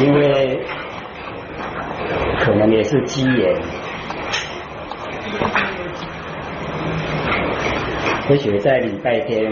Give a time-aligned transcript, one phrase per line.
[0.00, 0.60] 因为
[2.40, 3.54] 可能也是机缘，
[8.28, 9.50] 而且在礼拜天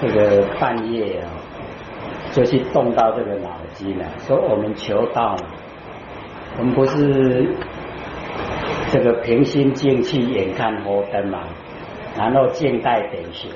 [0.00, 1.30] 这个半夜啊，
[2.32, 5.36] 就去动到这个脑筋了，说我们求道，
[6.58, 7.48] 我们不是
[8.90, 11.40] 这个平心静气眼看佛灯嘛，
[12.18, 13.50] 然后静待等闲，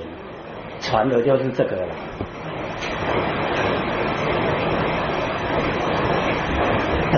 [0.81, 1.89] 传的就是这个了。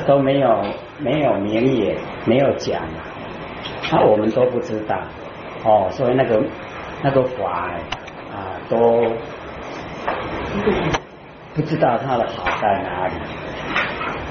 [0.07, 0.62] 都没有
[0.98, 2.80] 没有明言，没有讲，
[3.91, 4.97] 那我们都不知道
[5.65, 6.43] 哦，所以那个
[7.02, 7.70] 那个法
[8.33, 8.79] 啊都
[11.55, 13.15] 不知道它的好在哪里，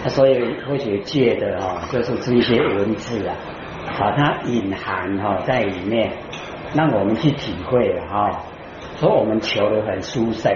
[0.10, 3.36] 所以科学界的哦就是这些文字啊，
[4.00, 6.12] 把它隐含哈在里面，
[6.74, 8.30] 让我们去体会哈，
[8.96, 10.52] 所以我们求的很殊胜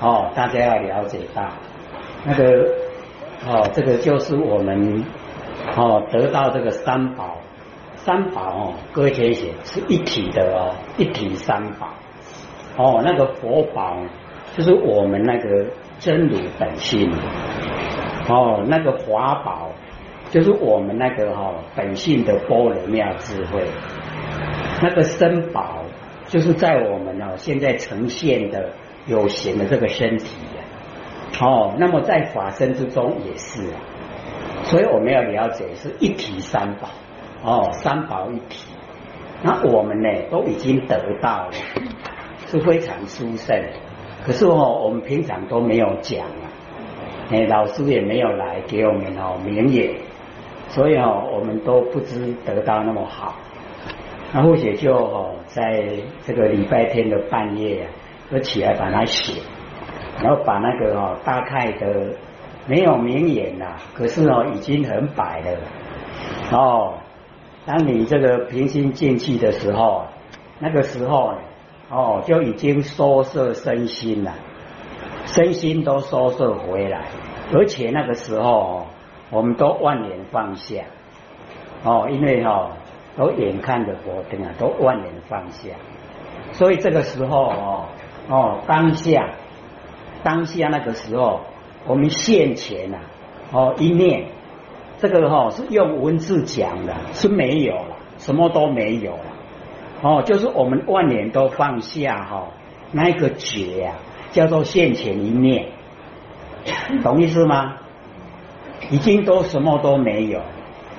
[0.00, 1.48] 哦，大家要了解到
[2.24, 2.81] 那个。
[3.44, 5.04] 哦，这个就是我们
[5.76, 7.38] 哦得到这个三宝，
[7.96, 11.88] 三宝哦，各位写是一体的哦，一体三宝。
[12.76, 13.96] 哦，那个佛宝
[14.56, 15.66] 就是我们那个
[15.98, 17.12] 真如本性。
[18.28, 19.70] 哦，那个华宝
[20.30, 23.64] 就是我们那个哈本性的波罗妙智慧，
[24.80, 25.82] 那个身宝
[26.28, 28.70] 就是在我们哦现在呈现的
[29.06, 30.36] 有形的这个身体。
[31.40, 33.80] 哦，那么在法身之中也是啊，
[34.64, 36.88] 所以我们要了解是一体三宝
[37.42, 38.68] 哦，三宝一体。
[39.42, 41.52] 那我们呢都已经得到了，
[42.46, 43.60] 是非常殊胜。
[44.24, 46.46] 可是哦，我们平常都没有讲啊，
[47.30, 49.94] 哎，老师也没有来给我们哦明言，
[50.68, 53.34] 所以哦，我们都不知得到那么好。
[54.32, 55.84] 那或许就哦，在
[56.24, 57.90] 这个礼拜天的半夜啊，
[58.30, 59.42] 就起来把它写。
[60.20, 62.14] 然后把那个哦大概的
[62.66, 65.58] 没有明眼呐，可是哦已经很白了
[66.52, 66.94] 哦。
[67.64, 70.04] 当你这个平心静气的时候，
[70.58, 71.34] 那个时候
[71.90, 74.34] 哦就已经收摄身心了，
[75.26, 77.06] 身心都收摄回来，
[77.52, 78.86] 而且那个时候
[79.30, 80.84] 我们都万年放下
[81.84, 82.70] 哦，因为哈
[83.16, 85.70] 都眼看着佛灯啊，都万年放下，
[86.52, 87.84] 所以这个时候哦
[88.28, 89.30] 哦当下。
[90.22, 91.40] 当下那个时候，
[91.86, 92.98] 我们现前呐，
[93.52, 94.26] 哦一念，
[94.98, 99.24] 这个哈是用文字讲的，是没有了，什么都没有了，
[100.02, 102.48] 哦，就是我们万年都放下哈，
[102.92, 103.94] 那一个觉啊，
[104.30, 105.66] 叫做现前一念，
[107.02, 107.76] 懂意思吗？
[108.90, 110.40] 已经都什么都没有，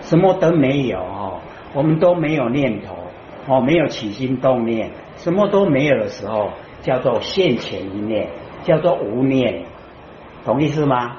[0.01, 1.40] 什么都没有哦，
[1.73, 2.95] 我们都没有念头，
[3.47, 6.50] 哦，没有起心动念，什么都没有的时候，
[6.81, 8.29] 叫做现前一念。
[8.63, 9.63] 叫做无念，
[10.46, 11.18] 懂意思吗？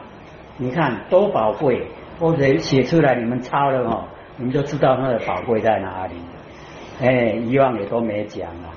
[0.56, 1.88] 你看多宝贵，
[2.20, 4.04] 或者写出来你们抄了哦，
[4.36, 6.14] 你们就知道它的宝贵在哪里。
[7.00, 8.70] 哎，以往也都没讲啊。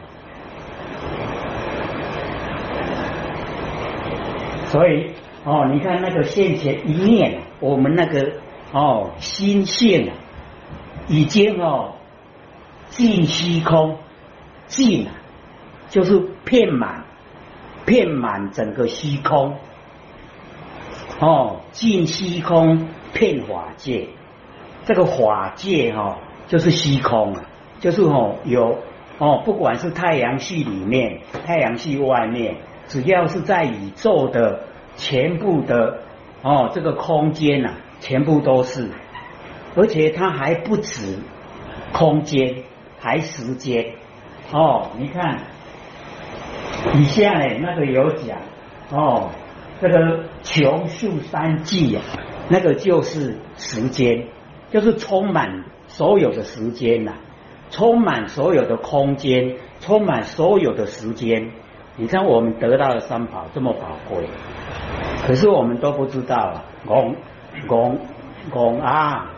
[4.65, 5.11] 所以
[5.45, 8.33] 哦，你看那个现前一念，我们那个
[8.73, 10.11] 哦心性
[11.07, 11.93] 已经哦
[12.89, 13.97] 尽虚空，
[14.65, 15.07] 尽
[15.89, 17.03] 就是遍满。
[17.87, 19.55] 遍满整个虚空，
[21.21, 24.09] 哦，尽虚空遍法界，
[24.85, 26.17] 这个法界哈
[26.47, 27.45] 就是虚空啊，
[27.79, 28.79] 就是哦有
[29.19, 32.57] 哦，不管是太阳系里面、太阳系外面，
[32.89, 34.63] 只要是在宇宙的
[34.97, 36.01] 全部的
[36.41, 37.71] 哦这个空间呐，
[38.01, 38.89] 全部都是，
[39.77, 41.19] 而且它还不止
[41.93, 42.63] 空间，
[42.99, 43.93] 还时间。
[44.51, 45.39] 哦，你看。
[46.95, 48.37] 以下呢，那个有讲
[48.91, 49.29] 哦，
[49.81, 52.01] 这个穷数三季啊，
[52.49, 54.27] 那个就是时间，
[54.71, 57.13] 就是充满所有的时间呐，
[57.69, 61.51] 充满所有的空间，充满所有的时间。
[61.99, 64.27] 你看我们得到的三宝这么宝贵，
[65.25, 67.15] 可是我们都不知道啊，拱
[67.67, 67.99] 拱
[68.51, 69.31] 拱啊，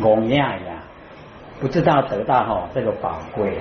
[0.00, 0.67] 拱呀呀，
[1.60, 3.58] 不知道得到哈这个宝贵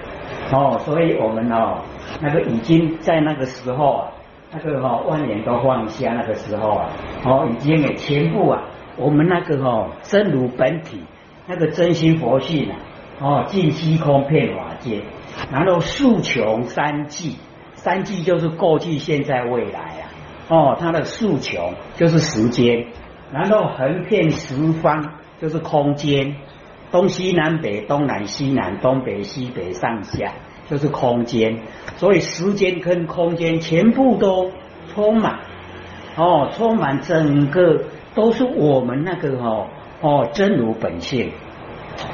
[0.51, 1.79] 哦，所以我们哦。
[2.21, 4.07] 那个已经在那个时候啊，
[4.51, 6.89] 那个哈万年都放下那个时候啊，
[7.25, 8.63] 哦，已经给全部啊，
[8.95, 11.03] 我们那个哈真如本体，
[11.47, 12.77] 那个真心佛性啊，
[13.19, 15.01] 哦，尽虚空遍法界，
[15.51, 17.35] 然后数穷三际，
[17.73, 20.03] 三际就是过去、现在、未来啊，
[20.47, 22.87] 哦，它的数穷就是时间，
[23.33, 26.37] 然后横遍十方就是空间，
[26.91, 30.31] 东西南北、东南西南、东北西北、上下。
[30.69, 31.59] 就是空间，
[31.95, 34.51] 所以时间跟空间全部都
[34.93, 35.39] 充满，
[36.17, 39.67] 哦，充满整个都是我们那个哦
[40.01, 41.31] 哦真如本性，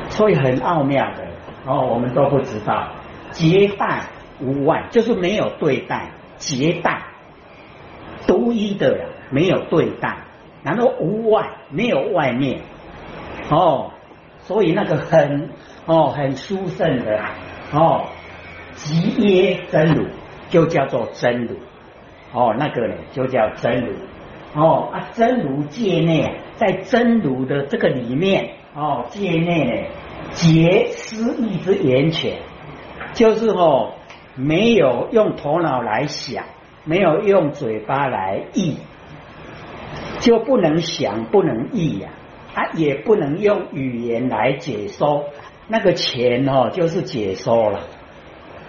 [0.09, 1.23] 所以很奥妙的。
[1.65, 2.91] 哦，我们都不知道，
[3.31, 4.01] 结伴
[4.39, 7.01] 无外，就是没有对待，结伴
[8.27, 10.17] 独一的呀没有对待，
[10.61, 12.61] 然后无外，没有外面。
[13.49, 13.93] 哦，
[14.43, 15.49] 所以那个很
[15.85, 17.19] 哦很殊胜的
[17.71, 18.05] 哦，
[18.75, 20.07] 即耶真如
[20.49, 21.57] 就叫做真如。
[22.33, 23.93] 哦，那个呢就叫真如
[24.55, 29.89] 哦啊，真如界内，在真如的这个里面哦，界内呢
[30.31, 32.39] 结思意之源泉，
[33.13, 33.93] 就是哦
[34.35, 36.45] 没有用头脑来想，
[36.85, 38.77] 没有用嘴巴来意，
[40.19, 42.22] 就不能想，不能意呀，啊
[42.53, 45.25] 他也不能用语言来解说，
[45.67, 47.79] 那个钱哦就是解说了。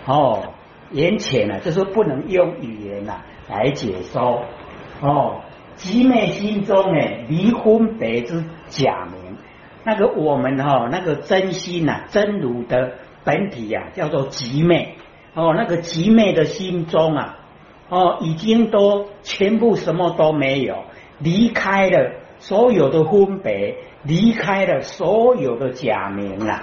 [0.07, 0.55] 哦，
[0.91, 3.23] 言钱呢就是不能用语言呐。
[3.49, 4.45] 来解说。
[5.01, 5.41] 哦，
[5.75, 9.37] 集美心中呢离婚别之假名，
[9.85, 14.97] 那个我们哈那个真心呐真如的本体呀叫做集美
[15.35, 17.39] 哦，那个集美的心中啊
[17.91, 20.85] 哦已经都全部什么都没有，
[21.19, 22.13] 离开了
[22.47, 26.61] 所有的分别，离开了所有的假名了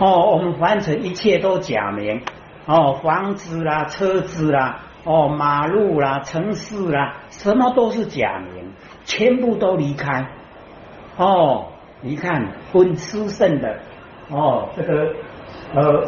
[0.00, 2.22] 哦，我们凡尘一切都假名
[2.66, 4.80] 哦，房子啦，车子啦。
[5.04, 8.72] 哦，马路啦，城市啦，什么都是假名，
[9.04, 10.26] 全部都离开。
[11.16, 11.66] 哦，
[12.00, 13.80] 你看，分吃剩的，
[14.30, 15.14] 哦，这个
[15.74, 16.06] 呃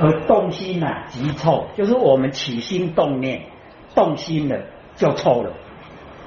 [0.00, 3.42] 呃动心呐，即臭，就是我们起心动念，
[3.94, 4.58] 动心了
[4.96, 5.52] 就臭了，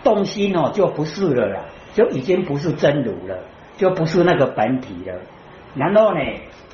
[0.03, 1.59] 动心哦就不是了啦，
[1.93, 3.39] 就已经不是真如了，
[3.77, 5.19] 就不是那个本体了。
[5.75, 6.19] 然后呢，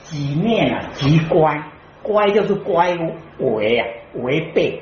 [0.03, 1.63] 几念啊，即乖，
[2.01, 2.97] 乖就是乖
[3.39, 3.87] 为啊。
[4.13, 4.81] 违背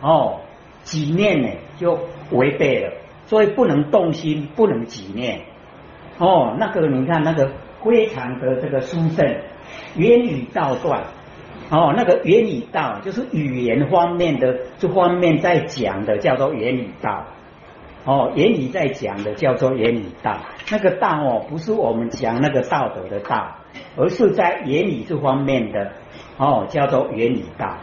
[0.00, 0.40] 哦，
[0.82, 1.48] 几念呢
[1.78, 1.98] 就
[2.30, 2.92] 违背了，
[3.26, 5.40] 所以不能动心，不能几念
[6.18, 6.54] 哦。
[6.60, 7.50] 那个你看那个
[7.82, 9.36] 非常的这个殊胜，
[9.96, 11.04] 言语道断
[11.70, 17.24] 哦，那个言语道就是语言方面的这方面在讲的叫做言语道
[18.08, 20.38] 哦，言语在讲的叫做言语道。
[20.70, 23.56] 那个道哦，不是我们讲那个道德的道，
[23.98, 25.92] 而是在言语这方面的
[26.38, 27.76] 哦，叫做言语道。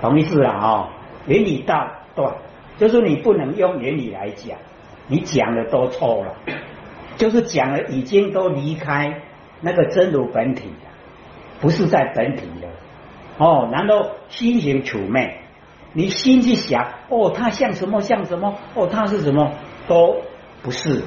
[0.00, 0.90] 同意思了哦，
[1.26, 2.36] 原理道断，
[2.78, 4.58] 就是你不能用原理来讲，
[5.08, 6.36] 你讲的都错了，
[7.16, 9.22] 就是讲了已经都离开
[9.60, 10.90] 那个真如本体了，
[11.60, 12.68] 不是在本体了
[13.38, 13.68] 哦。
[13.72, 15.38] 然后心行处昧，
[15.94, 19.52] 你心去想哦，它像什么像什么哦，它是什么
[19.88, 20.16] 都
[20.62, 21.04] 不是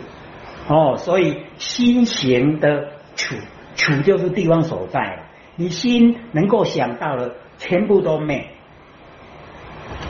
[0.67, 0.95] 哦。
[0.97, 3.35] 所以心行的处
[3.75, 5.25] 处就是地方所在，
[5.55, 8.49] 你心能够想到的全部都没。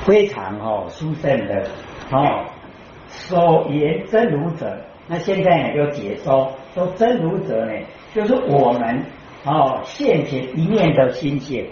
[0.06, 1.68] 非常哦，殊胜的
[2.12, 2.46] 哦，
[3.08, 7.74] 所言真如者，那现在呢就解说说真如者呢，
[8.14, 9.04] 就是我们
[9.44, 11.70] 哦现前一面的心界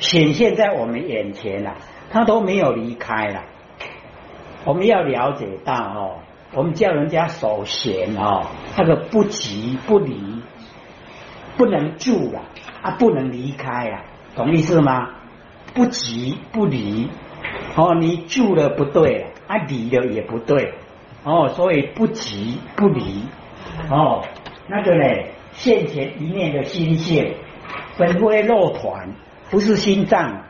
[0.00, 1.76] 显现在我们眼前了，
[2.12, 3.42] 他都没有离开了。
[4.64, 6.16] 我们要了解到哦，
[6.52, 10.42] 我们叫人家守闲哦，那个不急不离，
[11.56, 12.42] 不能住了
[12.82, 14.04] 啊，不能离开啊，
[14.36, 15.08] 懂意思吗？
[15.74, 17.08] 不急不离。
[17.74, 20.74] 哦，你住了不对，啊离了也不对，
[21.24, 23.24] 哦，所以不急不离，
[23.90, 24.22] 哦，
[24.68, 25.04] 那个呢，
[25.52, 27.34] 现前一念的心性，
[27.98, 29.14] 本非肉团，
[29.50, 30.42] 不是心脏，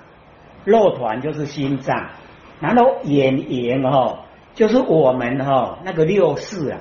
[0.64, 2.10] 肉团就是心脏，
[2.60, 6.80] 然后眼缘哈，就是我们哈那个六识啊，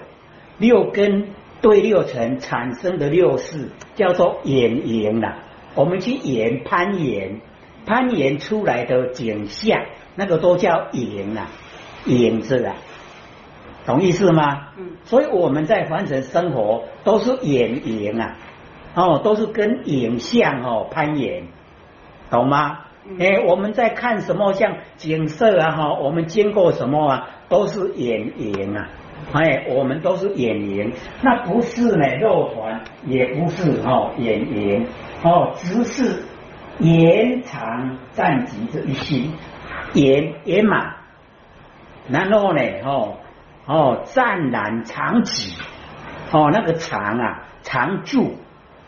[0.57, 1.29] 六根
[1.61, 5.35] 对六尘产生的六识，叫做眼缘呐，
[5.75, 7.39] 我们去眼攀岩，
[7.85, 9.83] 攀岩出来的景象。
[10.13, 11.47] 那个都叫影啊，
[12.05, 12.75] 影子啊，
[13.85, 14.67] 懂意思吗？
[14.77, 14.97] 嗯。
[15.05, 18.35] 所以我们在凡尘生活都是眼影啊，
[18.93, 21.47] 哦，都是跟影像哦攀岩，
[22.29, 22.79] 懂吗？
[23.19, 28.89] 哎，我们在看什么像景色啊哈，我们经过什么啊，都是眼影啊，
[29.33, 34.87] 哎，我们都是眼影，那不是呢肉团，也不是哦眼影。
[35.23, 36.23] 哦，只是
[36.79, 39.33] 延长暂极这一心。
[39.93, 40.95] 圆圆满，
[42.07, 43.17] 然后呢，哦
[43.65, 45.59] 哦，湛然常寂，
[46.31, 48.35] 哦，那个长啊，常住，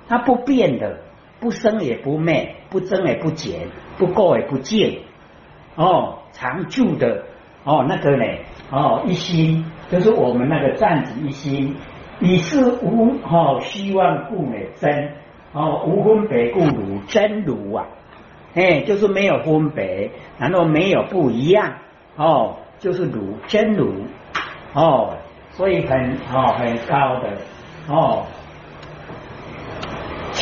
[0.07, 0.99] 它不变的，
[1.43, 5.01] 不生也不灭，不增也不减，不垢也不净，
[5.75, 7.25] 哦，常住的，
[7.65, 8.23] 哦，那个呢，
[8.71, 11.75] 哦，一心就是我们那个暂寂一心，
[12.19, 15.11] 你是无哦希望故美真，
[15.51, 17.87] 哦，无分别故如真如啊。
[18.53, 21.73] 哎，就是没有分别，然后没有不一样
[22.15, 24.05] 哦，就是如真如
[24.73, 25.17] 哦，
[25.49, 27.31] 所以很哦很高的
[27.89, 28.23] 哦，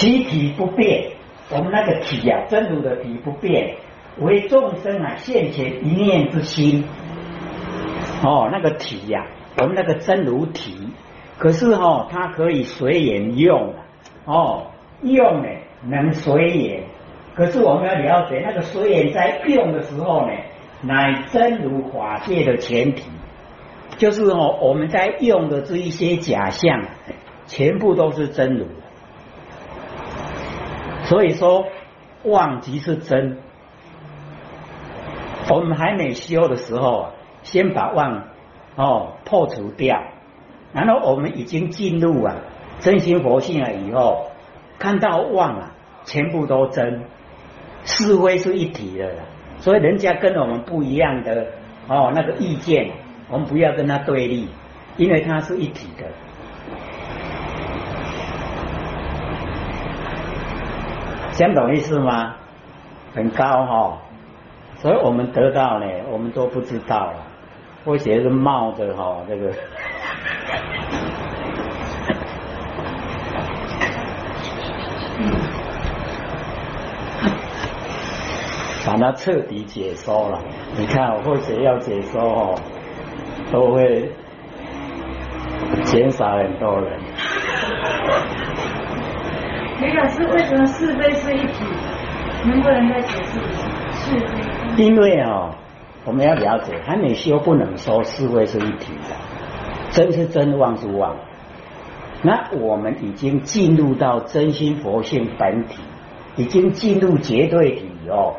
[0.01, 1.12] 其体不变，
[1.51, 3.75] 我们那个体呀，真如的体不变，
[4.17, 6.86] 为众生啊现前一念之心
[8.24, 9.27] 哦，那个体呀，
[9.60, 10.89] 我们那个真如体，
[11.38, 13.75] 可是哦，它可以随缘用
[14.25, 14.72] 哦，
[15.03, 15.50] 用呢
[15.88, 16.84] 能随缘。
[17.36, 20.34] 可是我们要了解，那个随缘在用的时候呢，
[20.81, 23.03] 乃真如法界的前提，
[24.00, 26.86] 就是哦，我们在用的这一些假象，
[27.46, 28.65] 全部都是真如。
[31.12, 31.68] 所以说，
[32.24, 33.38] 妄即是真。
[35.50, 37.10] 我们还没修的时候，
[37.44, 38.30] 先把妄
[38.77, 40.01] 哦破除掉，
[40.72, 42.36] 然后我们已经进入啊
[42.80, 44.27] 真心佛性了以后，
[44.80, 45.72] 看到妄啊，
[46.06, 47.03] 全部都真。
[47.84, 49.12] 是非是一体的，
[49.58, 51.48] 所以人家跟我们不一样的
[51.89, 52.89] 哦，那个意见，
[53.27, 54.48] 我们不要跟他对立，
[54.96, 56.06] 因为它是一体的。
[61.34, 62.36] 讲懂意思吗？
[63.14, 63.98] 很高哈，
[64.76, 67.16] 所以我们得到呢，我们都不知道了，
[67.84, 69.52] 或者是冒着哈这个。
[78.86, 80.40] 把它彻底解说了，
[80.78, 82.56] 你看，或者要解说哦，
[83.52, 84.12] 都会
[85.84, 87.00] 减少很多人。
[89.82, 91.66] 李老师，为什么是非是一体？
[92.46, 93.68] 能不能再解释一下？
[93.92, 94.20] 是
[94.76, 94.84] 非？
[94.84, 95.56] 因为哦，
[96.06, 99.16] 我们要了解，还没修不能说是非是一体的，
[99.90, 101.16] 真是真，妄是妄。
[102.22, 105.82] 那我们已经进入到真心佛性本体，
[106.36, 108.36] 已经进入绝对体哦。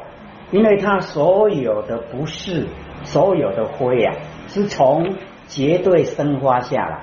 [0.53, 2.69] 因为他所有的不是，
[3.03, 4.15] 所有的灰啊，
[4.47, 5.13] 是从
[5.49, 7.01] 绝对生发下来，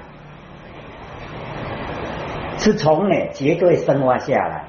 [2.60, 4.66] 是从呢绝对生化下来，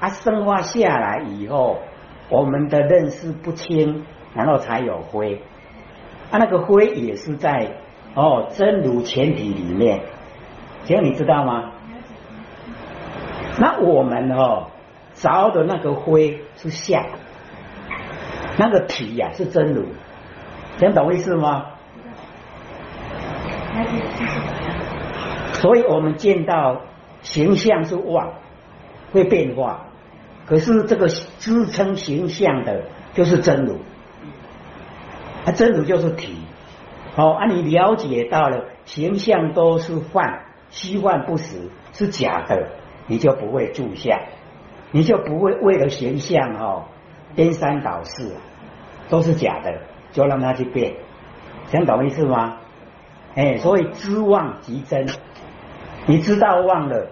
[0.00, 1.78] 啊，生化下来以后，
[2.28, 4.04] 我们的认识不清，
[4.34, 5.40] 然后才有灰，
[6.30, 7.76] 啊，那个灰也是在
[8.14, 10.02] 哦真如前体里面，
[10.84, 11.70] 这样你知道吗？
[13.60, 14.66] 那我们哦
[15.14, 17.06] 着的那个灰是下。
[18.60, 19.84] 那个体呀是真如，
[20.78, 21.66] 听懂意思吗？
[25.52, 26.80] 所以我们见到
[27.22, 28.34] 形象是妄，
[29.12, 29.86] 会变化，
[30.46, 32.84] 可是这个支撑形象的
[33.14, 33.78] 就是真如，
[35.44, 36.36] 啊，真如就是体。
[37.14, 42.68] 好，啊，你了解到了形象都是幻，虚幻不实，是假的，
[43.06, 44.20] 你就不会住相，
[44.92, 46.84] 你就不会为了形象哦。
[47.34, 48.36] 颠三倒四
[49.10, 49.80] 都是假的，
[50.12, 50.94] 就让它去变，
[51.66, 52.58] 想懂意思吗？
[53.34, 55.06] 哎，所以知妄即真，
[56.08, 57.06] 你知道忘了，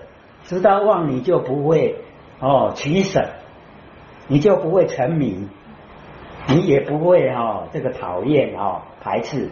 [0.44, 1.96] 知道忘你就不会
[2.40, 3.28] 哦取舍，
[4.26, 5.46] 你就不会沉迷，
[6.48, 9.50] 你也不会哦这个讨厌哦排斥，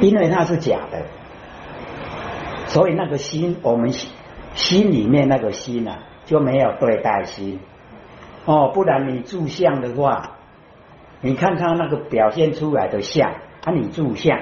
[0.00, 1.02] 因为那是假的，
[2.66, 4.10] 所以那个心，我们心
[4.54, 7.60] 心里面那个心啊就没有对待心。
[8.44, 10.32] 哦，不然你住相的话，
[11.20, 13.30] 你看他那个表现出来的相，
[13.64, 14.38] 啊，你住相，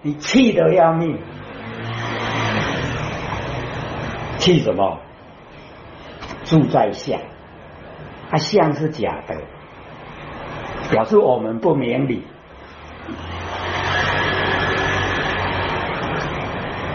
[0.00, 1.18] 你气得要命，
[4.46, 5.00] 气什么？
[6.44, 7.18] 住在相，
[8.30, 9.34] 啊，相是假的，
[10.88, 12.22] 表示我们不明理。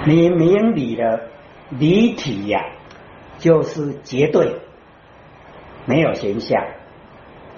[0.05, 1.23] 你明理的
[1.71, 2.63] 离体呀，
[3.37, 4.61] 就是绝对。
[5.85, 6.63] 没有形象，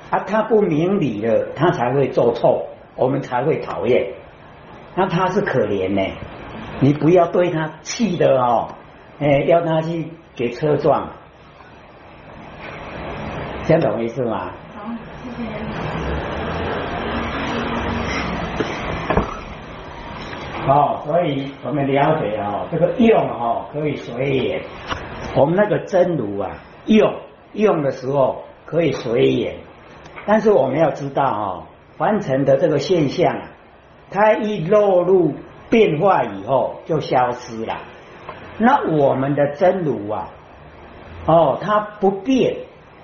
[0.10, 4.14] 啊，他不明理了，他才会做错，我们才会讨厌。
[4.96, 6.16] 那他是可怜呢，
[6.80, 8.70] 你不要对他气的哦，
[9.20, 11.10] 哎，要他去给车撞，
[13.64, 14.52] 这样懂意思吗？
[14.76, 14.90] 好，
[15.24, 15.50] 谢谢。
[20.68, 24.62] 哦，所以我们了解哦，这个用哦可以随缘，
[25.36, 26.52] 我们那个真如啊
[26.86, 27.14] 用。
[27.54, 29.58] 用的时候可以随缘，
[30.26, 31.64] 但是我们要知道哦，
[31.98, 33.50] 凡尘的这个现象啊，
[34.10, 35.36] 它一落入
[35.70, 37.78] 变化以后就消失了。
[38.58, 40.30] 那我们的真如啊，
[41.26, 42.58] 哦，它不变，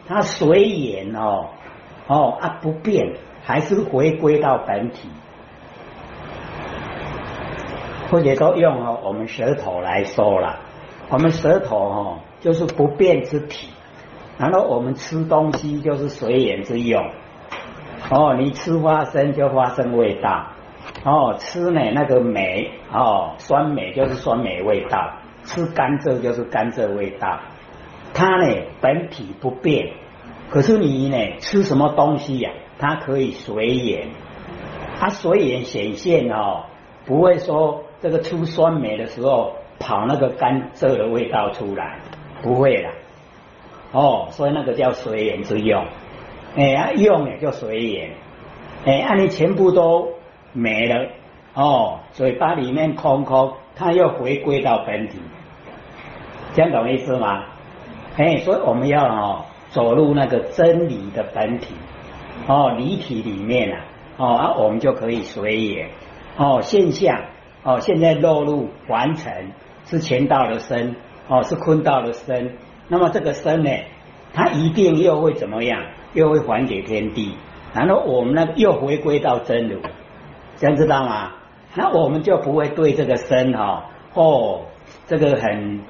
[0.08, 1.50] 它随缘哦，
[2.08, 5.10] 哦啊不变，还是回归到本体。
[8.12, 10.60] 或者说用哦我们舌头来说了，
[11.10, 13.70] 我们舌头哦就是不变之体。
[14.40, 17.12] 然后我们吃东西就是随缘之用，
[18.10, 20.48] 哦，你吃花生就花生味道，
[21.04, 25.19] 哦，吃呢那个梅哦，酸梅就是酸梅味道，
[25.50, 27.40] 吃甘蔗就是甘蔗味道，
[28.14, 28.46] 它呢
[28.82, 29.94] 本体不变，
[30.52, 32.52] 可是你呢吃什么东西呀？
[32.78, 34.10] 它可以随缘，
[35.00, 36.66] 它随缘显现哦，
[37.06, 42.00] 不会说这个出酸梅的时候跑那个甘蔗的味道出来，
[42.44, 42.92] 不会啦。
[43.92, 45.84] 哦，所以那个叫随缘之用。
[46.56, 48.12] 哎，用也就随缘，
[48.86, 50.14] 哎，按你全部都
[50.54, 51.10] 没了，
[51.56, 55.20] 哦，嘴巴里面空空，它又回归到本体，
[56.54, 57.46] 这样懂意思吗？
[58.18, 61.74] 哎，所以我们要哦走入那个真理的本体，
[62.48, 63.82] 哦，离体里面啊，
[64.18, 65.90] 哦，啊，我们就可以随缘，
[66.38, 67.22] 哦，现象，
[67.64, 69.52] 哦，现在落入凡尘
[69.86, 70.96] 是前道的身，
[71.28, 73.72] 哦，是坤道的身，那么这个身呢，
[74.34, 75.86] 它一定又会怎么样？
[76.14, 77.36] 又会还给天地，
[77.74, 79.80] 然后我们呢又回归到真如，
[80.58, 81.34] 这样知道吗？
[81.76, 84.62] 那我们就不会对这个身哈哦，
[85.06, 85.82] 这个很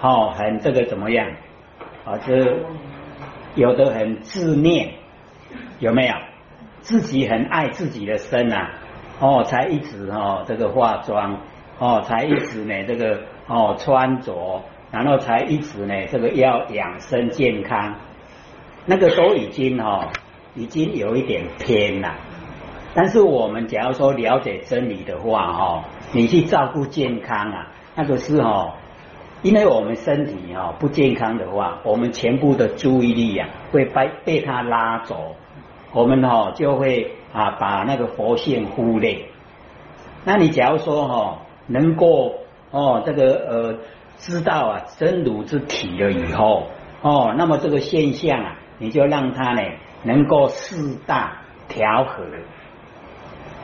[0.00, 1.26] 哦很这个怎么样
[2.04, 2.18] 啊？
[2.26, 2.56] 这
[3.54, 4.94] 有的很自恋，
[5.80, 6.14] 有没有？
[6.80, 8.70] 自己很爱自己的身啊，
[9.20, 11.40] 哦，才一直哦这个化妆
[11.78, 17.96] 哦，才一直呢这个哦穿着，然后才一直呢这个要养生健康。
[18.86, 20.08] 那个都已经哈，
[20.54, 22.14] 已经有一点偏了。
[22.94, 28.72] 但是我们假如说了解真理的话哈，你去照顾健康啊，那个是哦，
[29.42, 35.36] 因为我们身体哈不健康的话，我们全部的注意力啊会被被他拉走，
[35.92, 39.26] 我们哈就会啊把那个佛性忽略。
[40.24, 42.34] 那你假如说哈能够
[42.70, 43.78] 哦这个呃
[44.16, 46.68] 知道啊真如之体了以后
[47.02, 48.56] 哦，那么这个现象啊。
[48.80, 49.62] 你就让它呢
[50.04, 51.32] 能够适当
[51.66, 52.22] 调和，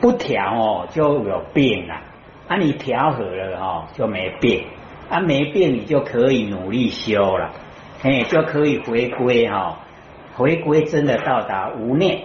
[0.01, 2.01] 不调哦就有病了。
[2.49, 4.65] 啊，你调和了哦就没病，
[5.09, 7.51] 啊没变你就可以努力修了，
[8.03, 9.79] 哎就可以回归哈，
[10.35, 12.23] 回归真的到达无念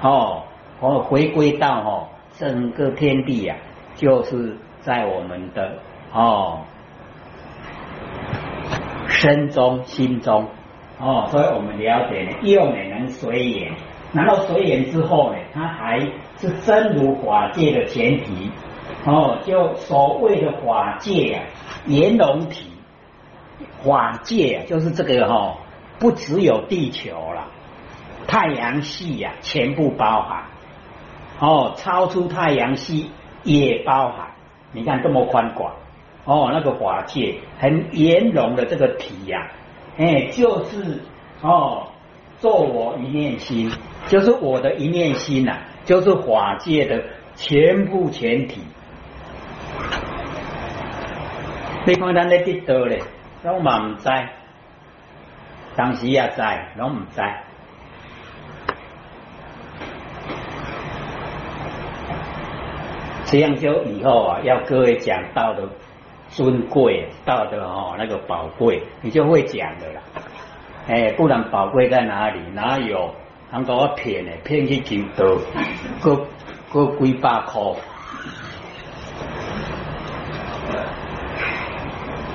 [0.00, 0.44] 哦，
[0.80, 3.56] 哦回归到哦整个天地呀，
[3.94, 5.78] 就是在我们的
[6.12, 6.60] 哦
[9.08, 10.48] 身中心中。
[10.98, 13.72] 哦，所以我们了解呢，用呢能随缘，
[14.12, 15.98] 然后随缘之后呢，它还
[16.36, 18.50] 是真如法界的前提。
[19.04, 21.42] 哦，就所谓的法界啊，
[21.86, 22.66] 圆融体，
[23.82, 25.58] 法界，就是这个哈，
[25.98, 27.48] 不只有地球了，
[28.26, 30.44] 太阳系呀，全部包含。
[31.40, 33.10] 哦，超出太阳系
[33.42, 34.28] 也包含。
[34.72, 35.74] 你看这么宽广，
[36.24, 39.50] 哦，那个法界很圆融的这个体呀。
[39.98, 41.00] 哎，就是
[41.42, 41.88] 哦，
[42.38, 43.70] 做我一念心，
[44.06, 47.02] 就是我的一念心呐，就是法界的
[47.34, 48.60] 全部全体。
[51.84, 53.02] 你看咱咧得到咧，
[53.42, 54.08] 拢嘛唔知，
[55.74, 56.42] 当时也知，
[56.76, 57.20] 拢唔知。
[63.24, 65.68] 这样就以后啊，要各位讲道德。
[66.34, 70.00] 尊贵道德哦，那个宝贵，你就会讲的啦。
[70.88, 72.40] 哎，不然宝贵在哪里？
[72.54, 73.14] 哪有？
[73.50, 75.38] 能给我骗的，骗去几多？
[76.00, 76.26] 个
[76.72, 77.60] 个几百块？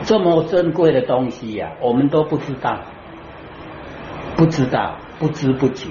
[0.08, 2.80] 这么珍贵的东西呀，我们都不知道，
[4.38, 5.90] 不知道，不知不觉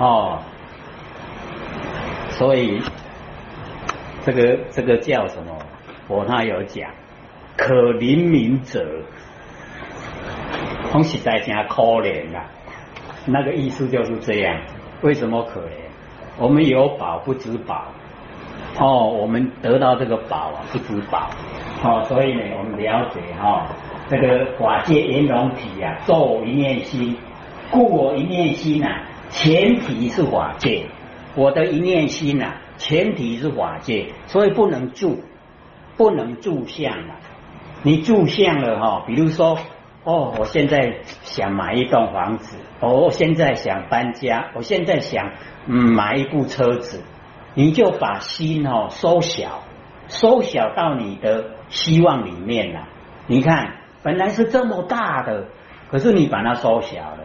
[0.00, 0.40] 哦。
[2.30, 2.80] 所以
[4.24, 5.58] 这个这个叫什么？
[6.08, 6.90] 我那有讲。
[7.58, 9.02] 可怜悯者，
[10.90, 12.46] 空实在真可怜啊！
[13.26, 14.62] 那个意思就是这样。
[15.02, 15.72] 为什么可怜？
[16.38, 17.92] 我们有宝不知宝，
[18.78, 21.30] 哦，我们得到这个宝啊不知宝，
[21.82, 23.66] 哦，所以呢，我们了解哈，
[24.08, 27.16] 这个法界圆融体啊，作一念心，
[27.70, 28.88] 故我一念心呐，
[29.30, 30.86] 前提是法界，
[31.34, 35.22] 我的一念心呐，前提是法界，所以不能住，
[35.96, 37.16] 不能住相啊。
[37.82, 39.58] 你住相了哈，比如说
[40.04, 45.30] 哦，我现在想买一栋房子，哦，我现在想搬家，我现在想
[45.66, 47.02] 嗯买一部车子，
[47.56, 49.62] 你就把心哦缩小，
[50.08, 52.86] 缩小到你的希望里面了。
[53.26, 55.46] 你看，本来是这么大的，
[55.90, 57.18] 可是你把它缩小了，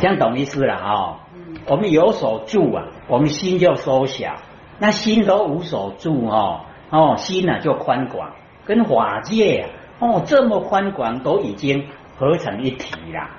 [0.00, 1.20] 这样懂意思了啊？
[1.68, 4.34] 我们有所住啊，我们心就缩小，
[4.80, 8.32] 那心都无所住哦，哦，心呢就宽广。
[8.64, 11.86] 跟法界啊，哦，这么宽广，都已经
[12.18, 13.30] 合成一体了，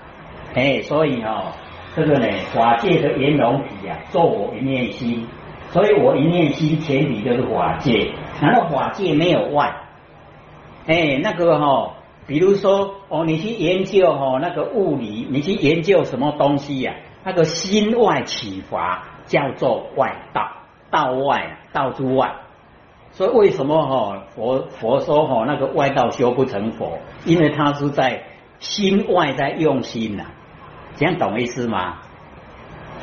[0.56, 1.52] 哎，所以哦，
[1.98, 5.26] 这个呢，法界的圆融体啊，做我一念心，
[5.72, 9.76] 所以我一念心前提就是法界，难道法界没有外？
[10.86, 11.96] 哎，那个哈，
[12.28, 16.94] 比如说哦，你去研究哈那个物理，你去研究什么东西呀？
[17.24, 20.52] 那个心外启发叫做外道，
[20.92, 22.36] 道外道之外。
[23.10, 27.00] 所以为什么哈佛佛说哈那个外道修不成佛？
[27.26, 28.22] 因为他是在
[28.60, 30.26] 心外在用心呐，
[30.98, 32.00] 这样懂意思吗？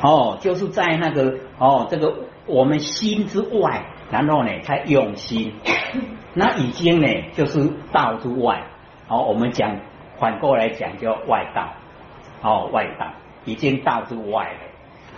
[0.03, 2.13] 哦，就是在那个哦这个
[2.45, 5.53] 我们心之外，然后呢才用心。
[6.35, 8.67] 那已经呢，就是道之外，
[9.07, 9.77] 好，我们讲
[10.19, 11.73] 反过来讲叫外道，
[12.43, 13.13] 哦，外道
[13.45, 14.59] 已经道之外了。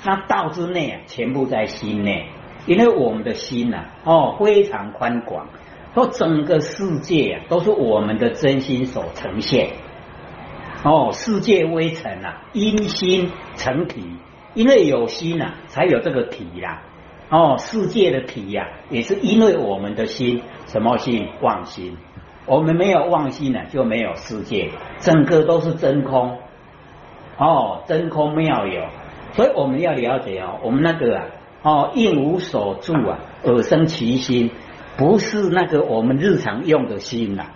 [0.06, 2.28] 那道之内啊，全部在心内，
[2.68, 5.48] 因为我们的心呐，哦，非常宽广，
[5.96, 9.72] 说整个世界啊，都是我们的真心所呈现。
[10.88, 14.06] 哦，世界微尘啊，因心成体，
[14.54, 16.82] 因为有心呐，才有这个体呀。
[17.30, 21.28] 哦，世界的体呀，也是因为我们的心，什么心？
[21.42, 21.98] 妄心。
[22.46, 24.70] 我们没有妄心呢，就没有世界，
[25.00, 26.38] 整个都是真空。
[27.38, 28.86] 哦，真空妙有，
[29.34, 31.26] 所以我们要了解哦，我们那个啊，
[31.64, 34.52] 哦，应无所住啊，而生其心，
[34.96, 37.48] 不是那个我们日常用的心呐。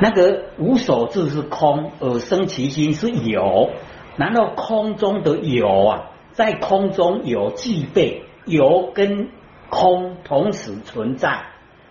[0.00, 3.70] 那个无所住是空，而生其心是有。
[4.16, 8.22] 难道空中的有啊，在空中有具备？
[8.44, 9.28] 有跟
[9.68, 11.42] 空同时存在，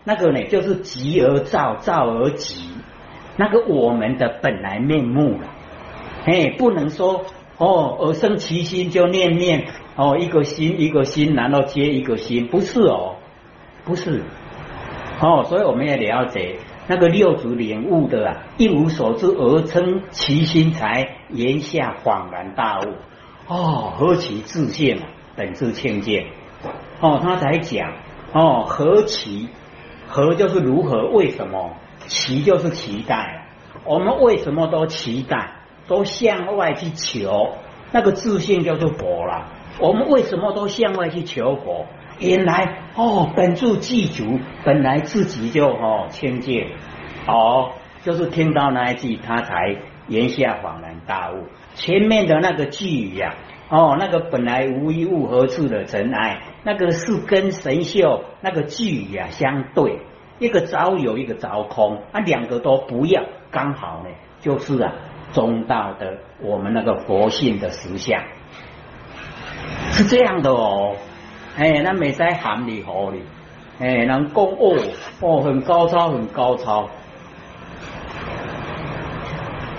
[0.03, 2.71] 那个呢就是极而照，照而极，
[3.35, 5.47] 那个我们的本来面目了。
[6.25, 7.25] 哎，不能说
[7.59, 13.17] 哦，而生其心就念念哦，一个心一个心，然后接一个心，不是哦，
[13.85, 14.23] 不是
[15.21, 16.55] 哦，所以我们要了解
[16.87, 22.93] 那个六祖领悟的啊，一无所知而称其心，才言下恍然大悟。
[23.47, 26.27] 哦，何其自信啊，本自清净。
[26.99, 27.93] 哦，他才讲
[28.33, 29.49] 哦，何其
[30.07, 31.07] 何就是如何？
[31.07, 31.73] 为什么？
[32.07, 33.47] 期就是期待。
[33.83, 35.51] 我们为什么都期待？
[35.87, 37.49] 都向外去求，
[37.91, 39.47] 那个自信叫做佛了。
[39.79, 41.85] 我们为什么都向外去求佛？
[42.19, 46.67] 原来哦，本住记足，本来自己就哦清净。
[47.27, 47.71] 哦，
[48.03, 49.77] 就是听到那一句，他才
[50.07, 51.45] 言下恍然大悟。
[51.75, 53.35] 前面的那个句语呀。
[53.69, 56.39] 哦，那个本来无一物，何处的尘埃？
[56.63, 59.99] 那个是跟神秀那个句语啊相对，
[60.39, 64.93] 一个早有，一个早空，啊，两个都不要，刚好呢，就是啊
[65.33, 68.23] 中道的我们那个佛性的实相，
[69.91, 70.95] 是这样的哦。
[71.57, 73.23] 哎，那没在含里河里，
[73.79, 74.77] 哎，能讲哦
[75.21, 76.87] 哦，很高超，很高超，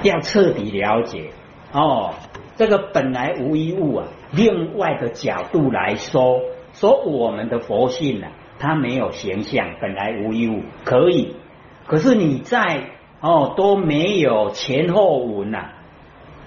[0.03, 1.31] 要彻底了解
[1.73, 2.15] 哦。
[2.57, 6.41] 这个本来无一物啊，另外的角度来说，
[6.73, 8.27] 说我们的佛性呢，
[8.59, 11.37] 它没有形象，本来无一物可以，
[11.87, 12.89] 可是你在
[13.21, 15.71] 哦都没有前后文呐，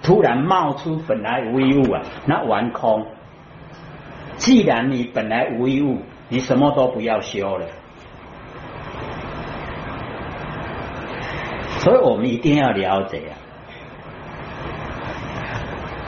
[0.02, 3.06] 突然冒出本来无一物啊，那完空。
[4.42, 7.66] 既然你本来无一物，你什么都不要修了，
[11.78, 13.38] 所以我们一定要了解啊。